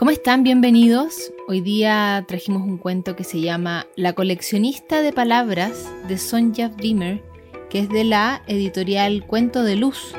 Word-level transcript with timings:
¿Cómo 0.00 0.12
están? 0.12 0.44
Bienvenidos. 0.44 1.30
Hoy 1.46 1.60
día 1.60 2.24
trajimos 2.26 2.62
un 2.62 2.78
cuento 2.78 3.16
que 3.16 3.22
se 3.22 3.42
llama 3.42 3.86
La 3.96 4.14
coleccionista 4.14 5.02
de 5.02 5.12
palabras 5.12 5.92
de 6.08 6.16
Sonja 6.16 6.70
Dimmer, 6.70 7.22
que 7.68 7.80
es 7.80 7.90
de 7.90 8.04
la 8.04 8.40
editorial 8.46 9.26
Cuento 9.26 9.62
de 9.62 9.76
Luz 9.76 10.14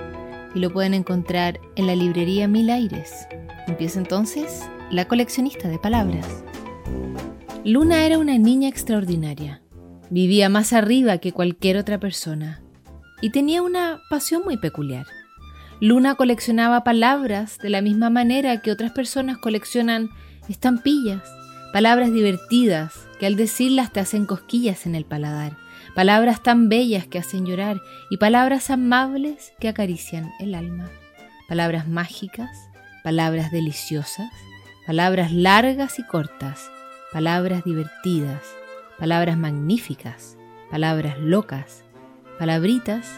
y 0.54 0.60
lo 0.60 0.72
pueden 0.72 0.94
encontrar 0.94 1.60
en 1.76 1.88
la 1.88 1.96
librería 1.96 2.48
Mil 2.48 2.70
Aires. 2.70 3.28
Empieza 3.66 3.98
entonces 3.98 4.70
La 4.92 5.08
coleccionista 5.08 5.68
de 5.68 5.80
palabras. 5.80 6.44
Luna 7.66 8.06
era 8.06 8.20
una 8.20 8.38
niña 8.38 8.70
extraordinaria. 8.70 9.64
Vivía 10.12 10.48
más 10.48 10.74
arriba 10.74 11.18
que 11.18 11.32
cualquier 11.32 11.78
otra 11.78 12.00
persona 12.00 12.62
y 13.20 13.32
tenía 13.32 13.64
una 13.64 14.00
pasión 14.12 14.44
muy 14.46 14.58
peculiar. 14.58 15.08
Luna 15.82 16.14
coleccionaba 16.14 16.84
palabras 16.84 17.58
de 17.58 17.72
la 17.72 17.82
misma 17.82 18.12
manera 18.12 18.62
que 18.62 18.72
otras 18.72 18.92
personas 18.92 19.40
coleccionan 19.40 20.12
estampillas, 20.48 21.24
palabras 21.74 22.14
divertidas 22.14 23.08
que 23.20 23.26
al 23.26 23.36
decirlas 23.36 23.92
te 23.92 24.00
hacen 24.00 24.28
cosquillas 24.28 24.86
en 24.86 24.94
el 24.94 25.06
paladar, 25.06 25.58
palabras 25.96 26.44
tan 26.44 26.70
bellas 26.70 27.08
que 27.08 27.18
hacen 27.18 27.48
llorar 27.48 27.82
y 28.12 28.18
palabras 28.18 28.70
amables 28.70 29.54
que 29.60 29.70
acarician 29.70 30.32
el 30.40 30.54
alma, 30.54 30.88
palabras 31.48 31.88
mágicas, 31.88 32.70
palabras 33.04 33.52
deliciosas, 33.52 34.32
palabras 34.86 35.32
largas 35.32 35.98
y 35.98 36.04
cortas, 36.04 36.70
palabras 37.12 37.64
divertidas, 37.64 38.44
palabras 39.00 39.36
magníficas, 39.36 40.38
palabras 40.70 41.18
locas, 41.18 41.84
palabritas, 42.38 43.10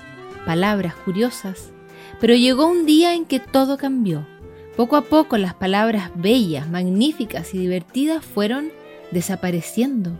palabras 0.46 0.96
curiosas, 0.96 1.74
pero 2.20 2.36
llegó 2.36 2.68
un 2.68 2.86
día 2.86 3.14
en 3.14 3.26
que 3.26 3.40
todo 3.40 3.78
cambió. 3.78 4.26
Poco 4.76 4.96
a 4.96 5.04
poco 5.04 5.38
las 5.38 5.54
palabras 5.54 6.12
bellas, 6.16 6.70
magníficas 6.70 7.54
y 7.54 7.60
divertidas 7.60 8.26
fueron 8.26 8.72
desapareciendo. 9.12 10.12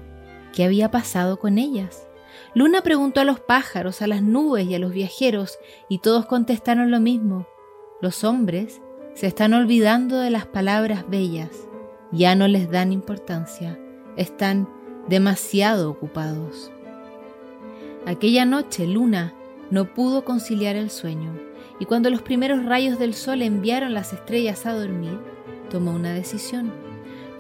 ¿Qué 0.54 0.64
había 0.64 0.92
pasado 0.92 1.40
con 1.40 1.58
ellas? 1.58 2.08
Luna 2.54 2.82
preguntó 2.82 3.22
a 3.22 3.26
los 3.26 3.40
pájaros, 3.40 4.02
a 4.02 4.08
las 4.08 4.22
nubes 4.22 4.68
y 4.68 4.76
a 4.76 4.80
los 4.80 4.92
viajeros, 4.92 5.58
y 5.90 6.00
todos 6.00 6.28
contestaron 6.28 6.92
lo 6.92 7.00
mismo. 7.00 7.48
Los 8.02 8.24
hombres 8.24 8.82
se 9.16 9.28
están 9.28 9.54
olvidando 9.54 10.18
de 10.20 10.30
las 10.30 10.46
palabras 10.46 11.10
bellas, 11.10 11.50
ya 12.12 12.36
no 12.36 12.48
les 12.48 12.70
dan 12.70 12.92
importancia, 12.92 13.80
están 14.18 14.70
demasiado 15.08 15.90
ocupados. 15.90 16.72
Aquella 18.06 18.46
noche 18.46 18.86
Luna 18.86 19.34
no 19.74 19.92
pudo 19.92 20.24
conciliar 20.24 20.76
el 20.76 20.92
sueño 20.92 21.34
y 21.80 21.86
cuando 21.86 22.12
los 22.12 22.22
primeros 22.22 22.64
rayos 22.64 23.00
del 23.00 23.16
sol 23.16 23.42
enviaron 23.42 23.96
las 23.96 24.14
estrellas 24.14 24.68
a 24.68 24.74
dormir, 24.74 25.18
tomó 25.72 25.94
una 25.94 26.14
decisión. 26.14 26.72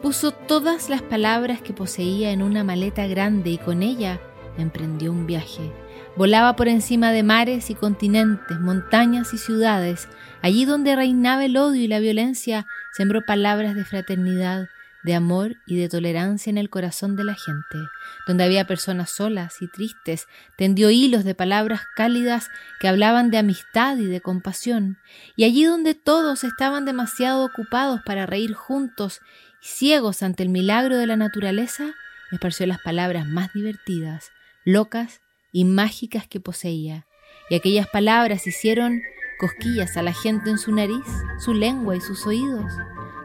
Puso 0.01 0.31
todas 0.31 0.89
las 0.89 1.03
palabras 1.03 1.61
que 1.61 1.73
poseía 1.73 2.31
en 2.31 2.41
una 2.41 2.63
maleta 2.63 3.05
grande 3.05 3.51
y 3.51 3.57
con 3.59 3.83
ella 3.83 4.19
emprendió 4.57 5.11
un 5.11 5.27
viaje. 5.27 5.71
Volaba 6.15 6.55
por 6.55 6.67
encima 6.69 7.11
de 7.11 7.21
mares 7.21 7.69
y 7.69 7.75
continentes, 7.75 8.59
montañas 8.59 9.31
y 9.35 9.37
ciudades. 9.37 10.07
Allí 10.41 10.65
donde 10.65 10.95
reinaba 10.95 11.45
el 11.45 11.55
odio 11.55 11.83
y 11.83 11.87
la 11.87 11.99
violencia, 11.99 12.65
sembró 12.93 13.21
palabras 13.27 13.75
de 13.75 13.85
fraternidad, 13.85 14.69
de 15.03 15.15
amor 15.15 15.57
y 15.67 15.77
de 15.77 15.89
tolerancia 15.89 16.49
en 16.49 16.57
el 16.57 16.69
corazón 16.69 17.15
de 17.15 17.23
la 17.23 17.35
gente. 17.35 17.77
Donde 18.25 18.43
había 18.43 18.65
personas 18.65 19.09
solas 19.09 19.61
y 19.61 19.67
tristes, 19.67 20.27
tendió 20.57 20.89
hilos 20.89 21.23
de 21.25 21.35
palabras 21.35 21.81
cálidas 21.95 22.49
que 22.79 22.87
hablaban 22.87 23.29
de 23.29 23.37
amistad 23.37 23.97
y 23.97 24.05
de 24.05 24.21
compasión. 24.21 24.97
Y 25.35 25.43
allí 25.43 25.65
donde 25.65 25.93
todos 25.93 26.43
estaban 26.43 26.85
demasiado 26.85 27.45
ocupados 27.45 28.01
para 28.05 28.25
reír 28.25 28.53
juntos 28.53 29.19
y 29.61 29.67
ciegos 29.67 30.23
ante 30.23 30.43
el 30.43 30.49
milagro 30.49 30.97
de 30.97 31.07
la 31.07 31.17
naturaleza, 31.17 31.93
esparció 32.31 32.65
las 32.65 32.79
palabras 32.79 33.27
más 33.27 33.53
divertidas, 33.53 34.31
locas 34.65 35.21
y 35.51 35.65
mágicas 35.65 36.27
que 36.27 36.39
poseía. 36.39 37.05
Y 37.49 37.55
aquellas 37.55 37.87
palabras 37.87 38.47
hicieron 38.47 39.01
cosquillas 39.37 39.97
a 39.97 40.01
la 40.01 40.13
gente 40.13 40.49
en 40.49 40.57
su 40.57 40.73
nariz, 40.73 41.05
su 41.39 41.53
lengua 41.53 41.95
y 41.95 42.01
sus 42.01 42.25
oídos. 42.25 42.71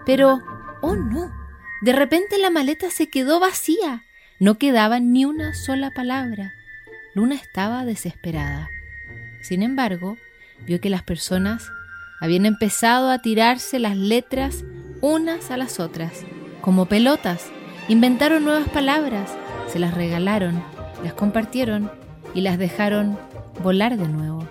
Pero, 0.05 0.41
oh 0.83 0.97
no, 0.97 1.33
de 1.81 1.93
repente 1.93 2.39
la 2.39 2.51
maleta 2.51 2.91
se 2.91 3.09
quedó 3.09 3.41
vacía. 3.41 4.05
No 4.41 4.59
quedaba 4.59 5.01
ni 5.01 5.25
una 5.25 5.55
sola 5.55 5.91
palabra. 5.91 6.55
Luna 7.15 7.35
estaba 7.35 7.85
desesperada. 7.85 8.71
Sin 9.43 9.63
embargo, 9.63 10.17
vio 10.67 10.81
que 10.81 10.91
las 10.91 11.03
personas 11.03 11.71
habían 12.21 12.47
empezado 12.47 13.11
a 13.11 13.21
tirarse 13.21 13.79
las 13.79 13.97
letras 13.97 14.65
unas 15.01 15.51
a 15.51 15.57
las 15.57 15.79
otras, 15.79 16.25
como 16.61 16.87
pelotas. 16.87 17.47
Inventaron 17.89 18.45
nuevas 18.45 18.69
palabras, 18.69 19.31
se 19.69 19.79
las 19.79 19.95
regalaron, 19.95 20.63
las 21.03 21.15
compartieron 21.15 21.91
y 22.35 22.41
las 22.41 22.59
dejaron 22.59 23.19
volar 23.63 23.97
de 23.97 24.09
nuevo. 24.09 24.47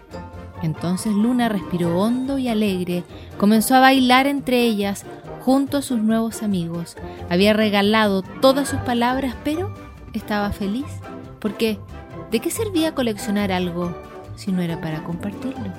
Entonces 0.64 1.14
Luna 1.14 1.50
respiró 1.50 2.00
hondo 2.00 2.38
y 2.38 2.48
alegre, 2.48 3.04
comenzó 3.38 3.76
a 3.76 3.80
bailar 3.80 4.28
entre 4.28 4.62
ellas, 4.62 5.06
junto 5.48 5.78
a 5.78 5.82
sus 5.82 6.00
nuevos 6.00 6.44
amigos. 6.44 6.98
Había 7.30 7.54
regalado 7.54 8.22
todas 8.22 8.68
sus 8.68 8.80
palabras, 8.80 9.34
pero 9.46 9.74
estaba 10.12 10.52
feliz, 10.52 10.84
porque 11.40 11.80
¿de 12.32 12.42
qué 12.42 12.52
servía 12.52 12.94
coleccionar 12.94 13.54
algo 13.54 13.96
si 14.36 14.52
no 14.52 14.62
era 14.62 14.82
para 14.82 15.06
compartirlo? 15.06 15.72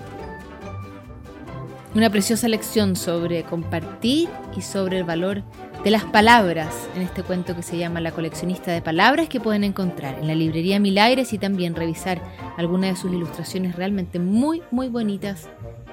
Una 1.95 2.09
preciosa 2.09 2.49
lección 2.49 2.97
sobre 2.97 3.43
compartir 3.43 4.31
y 4.57 4.63
sobre 4.63 5.01
el 5.01 5.05
valor 5.05 5.43
de 5.85 5.91
las 5.91 6.05
palabras 6.05 6.75
en 6.97 7.03
este 7.03 7.23
cuento 7.23 7.55
que 7.55 7.63
se 7.63 7.77
llama 7.77 8.01
La 8.01 8.13
coleccionista 8.13 8.73
de 8.73 8.81
palabras 8.81 9.29
que 9.29 9.39
pueden 9.39 9.65
encontrar 9.65 10.19
en 10.19 10.29
la 10.29 10.35
librería 10.35 10.81
Milaires 10.81 11.35
y 11.35 11.39
también 11.39 11.75
revisar 11.75 12.23
algunas 12.57 12.95
de 12.95 12.97
sus 12.97 13.13
ilustraciones 13.13 13.77
realmente 13.77 14.19
muy 14.19 14.63
muy 14.71 14.89
bonitas 14.89 15.47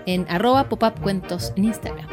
en 0.06 0.26
arroba 0.30 0.70
popupcuentos 0.70 1.52
en 1.58 1.66
Instagram. 1.66 2.08